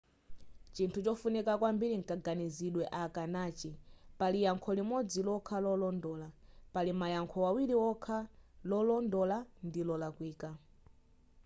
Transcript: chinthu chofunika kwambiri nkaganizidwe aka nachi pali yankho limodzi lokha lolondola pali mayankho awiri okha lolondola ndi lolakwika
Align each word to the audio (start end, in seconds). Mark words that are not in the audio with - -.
chinthu 0.75 0.99
chofunika 1.05 1.53
kwambiri 1.59 1.95
nkaganizidwe 2.01 2.83
aka 3.03 3.23
nachi 3.33 3.71
pali 4.19 4.37
yankho 4.45 4.69
limodzi 4.77 5.19
lokha 5.27 5.57
lolondola 5.65 6.27
pali 6.73 6.91
mayankho 7.01 7.39
awiri 7.49 7.75
okha 7.89 8.17
lolondola 8.69 9.37
ndi 9.67 9.81
lolakwika 9.87 10.49